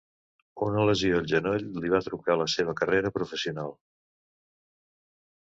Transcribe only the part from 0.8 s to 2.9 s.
lesió al genoll li va truncar la seva